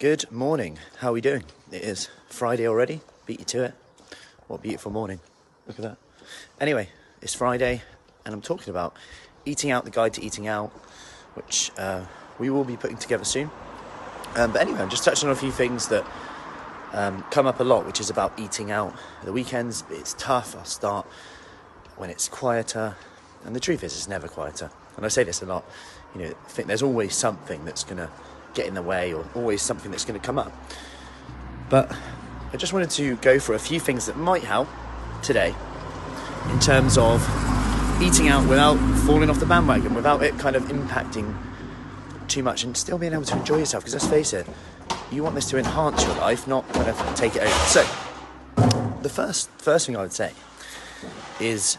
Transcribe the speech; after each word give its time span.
Good 0.00 0.30
morning. 0.32 0.80
How 0.98 1.10
are 1.10 1.12
we 1.12 1.20
doing? 1.20 1.44
It 1.70 1.82
is 1.82 2.08
Friday 2.28 2.66
already. 2.66 3.00
Beat 3.26 3.38
you 3.38 3.44
to 3.44 3.64
it. 3.66 3.74
What 4.48 4.58
a 4.58 4.62
beautiful 4.62 4.90
morning. 4.90 5.20
Look 5.68 5.78
at 5.78 5.82
that. 5.84 5.98
Anyway, 6.60 6.88
it's 7.22 7.32
Friday, 7.32 7.80
and 8.26 8.34
I'm 8.34 8.42
talking 8.42 8.70
about 8.70 8.96
eating 9.46 9.70
out, 9.70 9.84
the 9.84 9.92
guide 9.92 10.12
to 10.14 10.22
eating 10.22 10.48
out, 10.48 10.70
which 11.34 11.70
uh, 11.78 12.06
we 12.40 12.50
will 12.50 12.64
be 12.64 12.76
putting 12.76 12.96
together 12.96 13.24
soon. 13.24 13.52
Um, 14.34 14.50
but 14.50 14.62
anyway, 14.62 14.80
I'm 14.80 14.90
just 14.90 15.04
touching 15.04 15.28
on 15.28 15.32
a 15.32 15.38
few 15.38 15.52
things 15.52 15.86
that 15.88 16.04
um, 16.92 17.22
come 17.30 17.46
up 17.46 17.60
a 17.60 17.64
lot, 17.64 17.86
which 17.86 18.00
is 18.00 18.10
about 18.10 18.36
eating 18.36 18.72
out. 18.72 18.96
The 19.22 19.32
weekends, 19.32 19.84
it's 19.90 20.16
tough. 20.18 20.56
I'll 20.56 20.64
start 20.64 21.06
when 21.96 22.10
it's 22.10 22.28
quieter, 22.28 22.96
and 23.44 23.54
the 23.54 23.60
truth 23.60 23.84
is, 23.84 23.94
it's 23.94 24.08
never 24.08 24.26
quieter. 24.26 24.72
And 24.96 25.06
I 25.06 25.08
say 25.08 25.22
this 25.22 25.40
a 25.40 25.46
lot. 25.46 25.64
You 26.16 26.22
know, 26.22 26.30
I 26.30 26.48
think 26.48 26.66
there's 26.66 26.82
always 26.82 27.14
something 27.14 27.64
that's 27.64 27.84
going 27.84 27.98
to 27.98 28.10
get 28.54 28.66
in 28.66 28.74
the 28.74 28.82
way, 28.82 29.12
or 29.12 29.26
always 29.34 29.62
something 29.62 29.90
that's 29.90 30.04
going 30.04 30.18
to 30.18 30.24
come 30.24 30.38
up. 30.38 30.52
But 31.70 31.94
I 32.52 32.56
just 32.56 32.72
wanted 32.72 32.90
to 32.90 33.16
go 33.16 33.38
for 33.38 33.54
a 33.54 33.58
few 33.58 33.80
things 33.80 34.06
that 34.06 34.16
might 34.16 34.44
help 34.44 34.68
today 35.22 35.54
in 36.50 36.60
terms 36.60 36.96
of 36.98 37.20
eating 38.02 38.28
out 38.28 38.48
without 38.48 38.76
falling 39.06 39.30
off 39.30 39.40
the 39.40 39.46
bandwagon, 39.46 39.94
without 39.94 40.22
it 40.22 40.38
kind 40.38 40.56
of 40.56 40.64
impacting 40.64 41.36
too 42.28 42.42
much, 42.42 42.64
and 42.64 42.76
still 42.76 42.98
being 42.98 43.12
able 43.12 43.24
to 43.24 43.36
enjoy 43.36 43.58
yourself. 43.58 43.84
Because 43.84 43.94
let's 43.94 44.06
face 44.06 44.32
it, 44.32 44.46
you 45.10 45.22
want 45.22 45.34
this 45.34 45.48
to 45.50 45.58
enhance 45.58 46.04
your 46.04 46.14
life, 46.16 46.46
not 46.46 46.68
kind 46.72 46.88
of 46.88 47.14
take 47.14 47.36
it 47.36 47.42
over. 47.42 47.50
So, 47.50 47.82
the 49.02 49.08
first 49.08 49.48
first 49.58 49.86
thing 49.86 49.96
I 49.96 50.02
would 50.02 50.12
say 50.12 50.32
is 51.40 51.78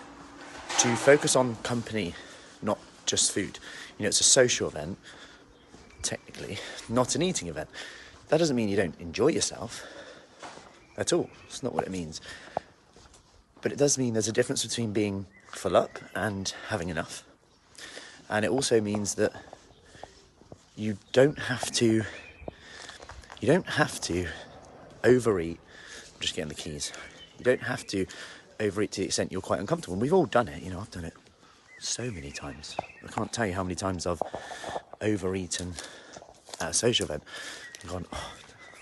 to 0.80 0.96
focus 0.96 1.36
on 1.36 1.56
company, 1.58 2.14
not 2.62 2.80
just 3.06 3.32
food. 3.32 3.60
You 3.98 4.04
know, 4.04 4.10
it's 4.10 4.20
a 4.20 4.26
social 4.26 4.68
event, 4.68 4.98
technically, 6.06 6.58
not 6.88 7.16
an 7.16 7.22
eating 7.22 7.48
event. 7.48 7.70
That 8.30 8.38
doesn't 8.38 8.56
mean 8.56 8.70
you 8.70 8.78
don't 8.78 9.00
enjoy 9.00 9.28
yourself 9.28 9.86
at 10.98 11.12
all. 11.12 11.30
It's 11.48 11.64
not 11.64 11.74
what 11.74 11.86
it 11.86 11.92
means. 11.92 12.22
But 13.62 13.72
it 13.72 13.78
does 13.78 13.98
mean 13.98 14.14
there's 14.14 14.28
a 14.28 14.34
difference 14.34 14.64
between 14.66 14.94
being 14.94 15.26
full 15.48 15.76
up 15.76 16.00
and 16.16 16.54
having 16.70 16.90
enough. 16.90 17.24
And 18.30 18.46
it 18.46 18.52
also 18.52 18.80
means 18.82 19.16
that 19.16 19.34
you 20.76 20.98
don't 21.14 21.40
have 21.40 21.72
to 21.74 22.04
you 23.40 23.48
don't 23.48 23.68
have 23.68 24.00
to 24.02 24.28
overeat. 25.04 25.60
I'm 26.14 26.22
just 26.22 26.36
getting 26.36 26.50
the 26.50 26.56
keys. 26.56 26.92
You 27.38 27.44
don't 27.44 27.62
have 27.62 27.86
to 27.88 28.06
overeat 28.60 28.92
to 28.94 29.02
the 29.02 29.06
extent 29.08 29.32
you're 29.32 29.42
quite 29.42 29.60
uncomfortable. 29.60 29.94
And 29.94 30.02
we've 30.02 30.14
all 30.14 30.26
done 30.26 30.48
it, 30.48 30.64
you 30.64 30.72
know, 30.72 30.80
I've 30.80 30.92
done 30.92 31.06
it 31.06 31.14
so 31.80 32.10
many 32.10 32.32
times. 32.32 32.76
I 33.04 33.08
can't 33.12 33.32
tell 33.32 33.46
you 33.46 33.54
how 33.54 33.64
many 33.64 33.76
times 33.76 34.08
I've 34.08 34.22
overeaten 35.02 35.74
at 36.66 36.72
a 36.72 36.74
social 36.74 37.06
event 37.06 37.24
and 37.82 37.92
gone, 37.92 38.06
oh, 38.12 38.32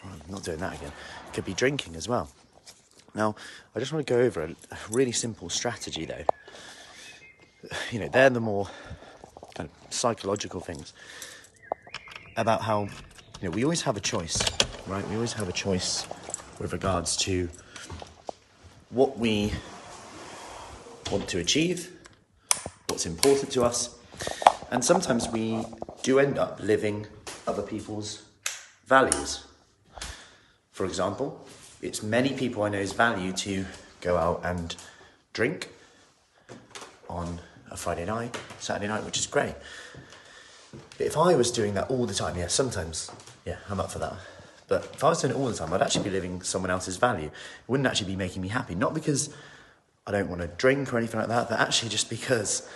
I'm 0.03 0.31
not 0.31 0.44
doing 0.44 0.59
that 0.59 0.76
again. 0.76 0.92
Could 1.34 1.45
be 1.45 1.53
drinking 1.53 1.95
as 1.95 2.08
well. 2.08 2.30
Now, 3.16 3.36
I 3.75 3.80
just 3.80 3.94
want 3.94 4.08
to 4.08 4.14
go 4.14 4.20
over 4.20 4.42
a, 4.42 4.50
a 4.72 4.78
really 4.92 5.12
simple 5.12 5.50
strategy 5.50 6.06
though. 6.06 6.23
You 7.92 8.00
know, 8.00 8.09
they're 8.09 8.30
the 8.30 8.42
more 8.42 8.67
kind 9.56 9.70
of 9.70 9.94
psychological 9.94 10.59
things 10.59 10.94
about 12.36 12.62
how, 12.62 12.84
you 13.42 13.50
know, 13.50 13.52
we 13.52 13.64
always 13.64 13.84
have 13.84 13.95
a 13.95 14.02
choice, 14.02 14.42
right? 14.88 15.08
We 15.09 15.16
always 15.16 15.34
have 15.34 15.47
a 15.47 15.53
choice 15.53 16.08
with 16.59 16.73
regards 16.73 17.16
to 17.18 17.50
what 18.90 19.18
we 19.18 19.53
want 21.12 21.28
to 21.30 21.40
achieve, 21.40 21.92
what's 22.88 23.06
important 23.06 23.52
to 23.52 23.64
us, 23.64 23.97
and 24.72 24.84
sometimes 24.84 25.30
we 25.30 25.64
do 26.02 26.20
end 26.20 26.38
up 26.38 26.59
living 26.59 27.08
other 27.47 27.61
people's 27.61 28.23
values. 28.86 29.45
For 30.72 30.86
example, 30.86 31.45
it's 31.81 32.02
many 32.02 32.33
people 32.33 32.63
I 32.63 32.69
know's 32.69 32.94
value 32.94 33.33
to 33.33 33.66
go 34.02 34.17
out 34.17 34.41
and 34.44 34.75
drink 35.33 35.69
on 37.09 37.40
a 37.69 37.78
Friday 37.78 38.06
night, 38.06 38.38
Saturday 38.59 38.88
night, 38.88 39.03
which 39.03 39.18
is 39.18 39.28
great. 39.28 39.56
But 40.97 41.07
if 41.07 41.18
I 41.18 41.35
was 41.35 41.51
doing 41.51 41.73
that 41.75 41.90
all 41.90 42.06
the 42.06 42.13
time, 42.13 42.38
yeah, 42.38 42.47
sometimes, 42.47 43.12
yeah, 43.45 43.57
I'm 43.69 43.79
up 43.79 43.91
for 43.91 44.00
that. 44.00 44.16
But 44.68 44.85
if 44.94 45.03
I 45.03 45.09
was 45.09 45.22
doing 45.22 45.34
it 45.34 45.38
all 45.38 45.47
the 45.47 45.53
time, 45.53 45.73
I'd 45.73 45.81
actually 45.81 46.06
be 46.06 46.09
living 46.09 46.41
someone 46.41 46.72
else's 46.72 46.97
value. 46.97 47.28
It 47.28 47.31
wouldn't 47.68 47.88
actually 47.88 48.07
be 48.07 48.16
making 48.16 48.41
me 48.41 48.47
happy. 48.47 48.75
Not 48.75 48.94
because 48.94 49.29
I 50.07 50.12
don't 50.12 50.29
want 50.29 50.41
to 50.41 50.47
drink 50.47 50.94
or 50.94 50.97
anything 50.97 51.19
like 51.19 51.29
that, 51.29 51.50
but 51.50 51.59
actually 51.59 51.89
just 51.89 52.09
because 52.09 52.68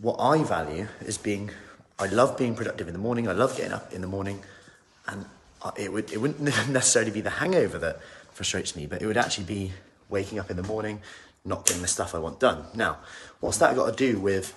what 0.00 0.16
I 0.18 0.42
value 0.42 0.88
is 1.00 1.18
being, 1.18 1.50
I 1.98 2.06
love 2.06 2.36
being 2.36 2.54
productive 2.54 2.88
in 2.88 2.92
the 2.92 2.98
morning, 2.98 3.28
I 3.28 3.32
love 3.32 3.56
getting 3.56 3.72
up 3.72 3.92
in 3.92 4.00
the 4.00 4.06
morning, 4.06 4.42
and 5.06 5.24
it, 5.76 5.92
would, 5.92 6.12
it 6.12 6.20
wouldn't 6.20 6.40
necessarily 6.68 7.10
be 7.10 7.20
the 7.20 7.30
hangover 7.30 7.78
that 7.78 8.00
frustrates 8.32 8.74
me, 8.74 8.86
but 8.86 9.00
it 9.00 9.06
would 9.06 9.16
actually 9.16 9.44
be 9.44 9.72
waking 10.08 10.38
up 10.38 10.50
in 10.50 10.56
the 10.56 10.62
morning, 10.62 11.00
not 11.44 11.66
getting 11.66 11.82
the 11.82 11.88
stuff 11.88 12.14
I 12.14 12.18
want 12.18 12.40
done. 12.40 12.64
Now, 12.74 12.98
what's 13.40 13.58
that 13.58 13.76
got 13.76 13.96
to 13.96 14.12
do 14.12 14.18
with 14.18 14.54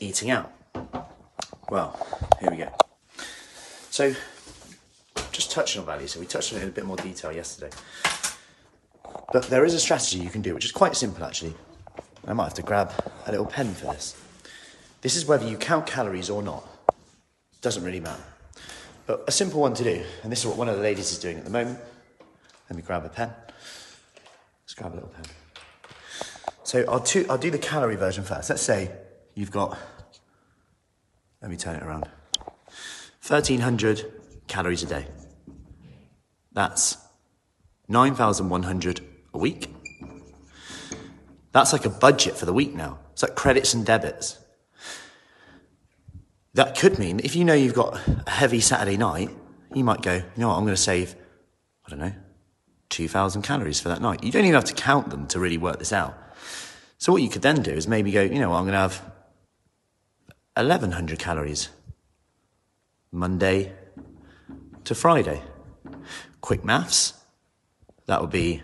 eating 0.00 0.30
out? 0.30 0.52
Well, 1.68 1.98
here 2.40 2.50
we 2.50 2.56
go. 2.56 2.72
So, 3.90 4.14
just 5.30 5.52
touching 5.52 5.80
on 5.80 5.86
value. 5.86 6.06
So 6.06 6.20
we 6.20 6.26
touched 6.26 6.52
on 6.52 6.60
it 6.60 6.62
in 6.62 6.68
a 6.68 6.72
bit 6.72 6.84
more 6.84 6.96
detail 6.96 7.32
yesterday. 7.32 7.70
But 9.32 9.44
there 9.44 9.64
is 9.64 9.74
a 9.74 9.80
strategy 9.80 10.18
you 10.18 10.30
can 10.30 10.42
do, 10.42 10.54
which 10.54 10.64
is 10.64 10.72
quite 10.72 10.96
simple 10.96 11.24
actually. 11.24 11.54
I 12.26 12.32
might 12.32 12.44
have 12.44 12.54
to 12.54 12.62
grab 12.62 12.92
a 13.26 13.30
little 13.30 13.46
pen 13.46 13.72
for 13.74 13.86
this. 13.86 14.16
This 15.00 15.16
is 15.16 15.26
whether 15.26 15.46
you 15.46 15.56
count 15.56 15.86
calories 15.86 16.28
or 16.30 16.42
not. 16.42 16.66
Doesn't 17.60 17.84
really 17.84 18.00
matter. 18.00 18.22
But 19.06 19.24
a 19.26 19.32
simple 19.32 19.60
one 19.60 19.74
to 19.74 19.84
do, 19.84 20.02
and 20.22 20.30
this 20.30 20.40
is 20.40 20.46
what 20.46 20.56
one 20.56 20.68
of 20.68 20.76
the 20.76 20.82
ladies 20.82 21.10
is 21.10 21.18
doing 21.18 21.38
at 21.38 21.44
the 21.44 21.50
moment. 21.50 21.78
Let 22.68 22.76
me 22.76 22.82
grab 22.82 23.04
a 23.04 23.08
pen. 23.08 23.32
Let's 24.62 24.74
grab 24.74 24.92
a 24.92 24.94
little 24.94 25.08
pen. 25.08 25.24
So 26.62 26.84
I'll, 26.88 27.00
do, 27.00 27.26
I'll 27.28 27.38
do 27.38 27.50
the 27.50 27.58
calorie 27.58 27.96
version 27.96 28.22
first. 28.22 28.48
Let's 28.48 28.62
say 28.62 28.92
you've 29.34 29.50
got, 29.50 29.76
let 31.42 31.50
me 31.50 31.56
turn 31.56 31.76
it 31.76 31.82
around, 31.82 32.08
1300 33.26 34.12
calories 34.46 34.82
a 34.82 34.86
day. 34.86 35.06
That's 36.52 36.96
9,100 37.88 39.00
a 39.34 39.38
week. 39.38 39.74
That's 41.52 41.72
like 41.72 41.84
a 41.84 41.90
budget 41.90 42.36
for 42.36 42.46
the 42.46 42.52
week 42.52 42.74
now. 42.74 43.00
It's 43.12 43.22
like 43.22 43.34
credits 43.34 43.74
and 43.74 43.84
debits. 43.84 44.38
That 46.54 46.76
could 46.76 46.98
mean 46.98 47.20
if 47.22 47.36
you 47.36 47.44
know 47.44 47.54
you've 47.54 47.74
got 47.74 48.00
a 48.26 48.30
heavy 48.30 48.60
Saturday 48.60 48.96
night, 48.96 49.30
you 49.74 49.84
might 49.84 50.02
go, 50.02 50.14
you 50.14 50.24
know 50.36 50.48
what, 50.48 50.56
I'm 50.56 50.64
going 50.64 50.74
to 50.74 50.80
save, 50.80 51.14
I 51.86 51.90
don't 51.90 52.00
know, 52.00 52.12
2,000 52.88 53.42
calories 53.42 53.80
for 53.80 53.88
that 53.88 54.02
night. 54.02 54.24
You 54.24 54.32
don't 54.32 54.44
even 54.44 54.54
have 54.54 54.64
to 54.64 54.74
count 54.74 55.10
them 55.10 55.28
to 55.28 55.38
really 55.38 55.58
work 55.58 55.78
this 55.78 55.92
out. 55.92 56.16
So 56.98 57.12
what 57.12 57.22
you 57.22 57.28
could 57.28 57.42
then 57.42 57.62
do 57.62 57.70
is 57.70 57.86
maybe 57.86 58.10
go, 58.10 58.22
you 58.22 58.40
know 58.40 58.50
what, 58.50 58.56
I'm 58.56 58.64
going 58.64 58.72
to 58.72 58.78
have 58.78 59.00
1,100 60.56 61.18
calories 61.18 61.68
Monday 63.12 63.72
to 64.84 64.94
Friday. 64.94 65.40
Quick 66.40 66.64
maths, 66.64 67.14
that 68.06 68.20
would 68.20 68.30
be 68.30 68.62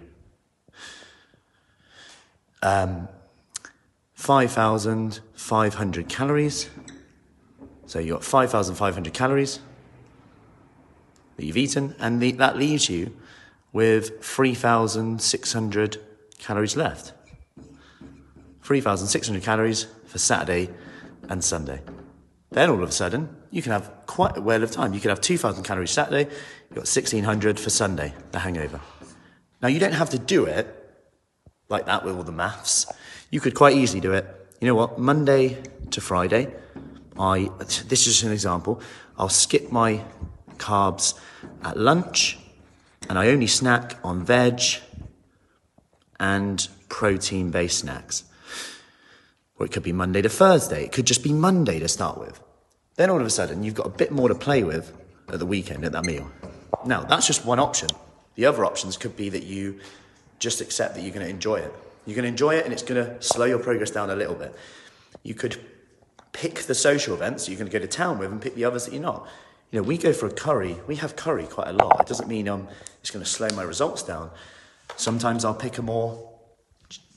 um, 2.63 3.09
5,500 4.15 6.09
calories. 6.09 6.69
So 7.97 8.01
you've 8.01 8.17
got 8.17 8.25
5,500 8.25 9.15
calories 9.15 9.59
that 11.37 11.47
you've 11.47 11.57
eaten, 11.57 11.95
and 11.99 12.21
the, 12.21 12.31
that 12.33 12.59
leaves 12.59 12.91
you 12.91 13.17
with 13.73 14.23
3,600 14.23 15.97
calories 16.39 16.77
left. 16.77 17.15
3,600 18.63 19.43
calories 19.43 19.87
for 20.05 20.19
Saturday 20.19 20.69
and 21.31 21.43
Sunday. 21.43 21.81
Then 22.51 22.69
all 22.69 22.83
of 22.83 22.91
a 22.91 22.93
sudden, 22.93 23.35
you 23.51 23.63
can 23.63 23.73
have 23.73 23.91
quite 24.05 24.37
a 24.37 24.43
whale 24.43 24.63
of 24.63 24.71
time. 24.71 24.93
You 24.93 25.01
could 25.01 25.09
have 25.09 25.23
2,000 25.23 25.65
calories 25.65 25.91
Saturday, 25.91 26.25
you've 26.25 26.75
got 26.75 26.81
1,600 26.81 27.59
for 27.59 27.71
Sunday, 27.71 28.13
the 28.33 28.41
hangover. 28.41 28.83
Now, 29.63 29.69
you 29.69 29.81
don't 29.81 29.95
have 29.95 30.11
to 30.11 30.19
do 30.19 30.45
it 30.45 30.67
like 31.71 31.87
that 31.87 32.05
with 32.05 32.15
all 32.15 32.25
the 32.25 32.31
maths. 32.31 32.85
You 33.31 33.41
could 33.41 33.55
quite 33.55 33.75
easily 33.75 34.03
do 34.03 34.13
it. 34.13 34.27
You 34.61 34.67
know 34.67 34.75
what? 34.75 34.99
Monday 34.99 35.63
to 35.93 36.03
Friday, 36.03 36.53
I, 37.19 37.51
this 37.87 38.07
is 38.07 38.23
an 38.23 38.33
example, 38.33 38.81
I'll 39.19 39.29
skip 39.29 39.73
my 39.73 40.03
carbs 40.57 41.19
at 41.63 41.77
lunch 41.77 42.39
and 43.09 43.19
I 43.19 43.29
only 43.29 43.47
snack 43.47 43.99
on 44.03 44.25
veg 44.25 44.61
and 46.19 46.67
protein 46.89 47.51
based 47.51 47.79
snacks. 47.79 48.25
Or 49.59 49.67
it 49.67 49.73
could 49.73 49.83
be 49.83 49.93
Monday 49.93 50.23
to 50.23 50.29
Thursday. 50.29 50.85
It 50.85 50.93
could 50.93 51.07
just 51.07 51.23
be 51.23 51.33
Monday 51.33 51.79
to 51.79 51.89
start 51.89 52.19
with. 52.19 52.41
Then 52.97 53.11
all 53.11 53.21
of 53.21 53.27
a 53.27 53.31
sudden, 53.31 53.63
you've 53.63 53.75
got 53.75 53.87
a 53.87 53.91
bit 53.91 54.11
more 54.11 54.29
to 54.29 54.35
play 54.35 54.65
with 54.65 54.93
at 55.29 55.39
the 55.39 55.47
weekend 55.47 55.85
at 55.85 55.93
that 55.93 56.05
meal. 56.05 56.31
Now, 56.85 57.03
that's 57.03 57.27
just 57.27 57.45
one 57.45 57.59
option. 57.59 57.89
The 58.35 58.47
other 58.47 58.65
options 58.65 58.97
could 58.97 59.17
be 59.17 59.31
that 59.31 59.45
you 59.45 59.81
just 60.39 60.61
accept 60.61 60.95
that 60.95 61.03
you're 61.03 61.15
going 61.15 61.25
to 61.25 61.31
enjoy 61.31 61.57
it. 61.57 61.73
You're 62.05 62.17
going 62.17 62.25
to 62.25 62.29
enjoy 62.29 62.55
it 62.57 62.65
and 62.65 62.73
it's 62.73 62.83
going 62.83 63.05
to 63.05 63.23
slow 63.23 63.47
your 63.47 63.59
progress 63.59 63.91
down 63.91 64.11
a 64.11 64.17
little 64.17 64.35
bit. 64.35 64.55
You 65.23 65.35
could 65.35 65.59
pick 66.37 66.55
the 66.65 66.75
social 66.75 67.15
events 67.15 67.49
you're 67.49 67.57
going 67.57 67.71
to 67.71 67.73
go 67.73 67.83
to 67.83 67.91
town 67.91 68.19
with 68.19 68.31
and 68.31 68.43
pick 68.43 68.55
the 68.55 68.65
others 68.67 68.85
that 68.85 68.93
you're 68.93 69.03
not. 69.03 69.27
you 69.71 69.81
know, 69.81 69.83
we 69.83 69.97
go 69.97 70.13
for 70.13 70.27
a 70.27 70.31
curry. 70.31 70.77
We 70.87 70.97
have 70.97 71.17
curry 71.17 71.45
quite 71.45 71.69
a 71.69 71.73
lot. 71.73 71.99
It 71.99 72.07
doesn't 72.07 72.29
mean 72.29 72.47
um, 72.47 72.69
it's 73.01 73.11
going 73.11 73.25
to 73.25 73.31
slow 73.31 73.49
my 73.57 73.63
results 73.63 74.03
down. 74.03 74.31
Sometimes 74.97 75.47
I'll 75.47 75.55
pick 75.55 75.79
a 75.79 75.83
more 75.83 76.31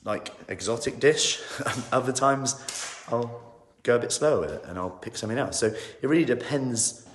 like 0.04 0.30
exotic 0.48 0.98
dish. 1.00 1.38
Other 1.92 2.12
times 2.12 2.64
I'll 3.08 3.42
go 3.82 3.96
a 3.96 3.98
bit 3.98 4.10
slower 4.10 4.40
with 4.40 4.52
it 4.52 4.64
and 4.64 4.78
I'll 4.78 4.88
pick 4.88 5.18
something 5.18 5.38
else. 5.38 5.58
So 5.58 5.66
it 5.66 6.08
really 6.08 6.24
depends 6.24 7.06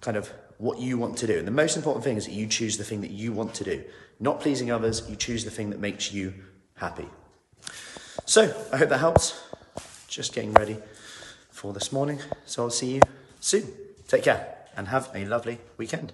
kind 0.00 0.16
of 0.16 0.32
what 0.58 0.80
you 0.80 0.98
want 0.98 1.16
to 1.18 1.28
do. 1.28 1.38
And 1.38 1.46
the 1.46 1.52
most 1.52 1.76
important 1.76 2.02
thing 2.02 2.16
is 2.16 2.26
that 2.26 2.32
you 2.32 2.48
choose 2.48 2.78
the 2.78 2.84
thing 2.84 3.00
that 3.02 3.12
you 3.12 3.32
want 3.32 3.54
to 3.54 3.64
do. 3.64 3.84
Not 4.18 4.40
pleasing 4.40 4.72
others, 4.72 5.08
you 5.08 5.14
choose 5.14 5.44
the 5.44 5.52
thing 5.52 5.70
that 5.70 5.78
makes 5.78 6.12
you 6.12 6.34
happy. 6.74 7.06
So 8.26 8.42
I 8.72 8.76
hope 8.76 8.88
that 8.88 8.98
helps. 8.98 9.40
Just 10.12 10.34
getting 10.34 10.52
ready 10.52 10.76
for 11.50 11.72
this 11.72 11.90
morning. 11.90 12.20
So 12.44 12.64
I'll 12.64 12.70
see 12.70 12.96
you 12.96 13.00
soon. 13.40 13.72
Take 14.08 14.24
care 14.24 14.58
and 14.76 14.88
have 14.88 15.08
a 15.14 15.24
lovely 15.24 15.58
weekend. 15.78 16.12